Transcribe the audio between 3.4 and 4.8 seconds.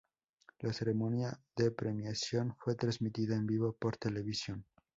vivo por televisión.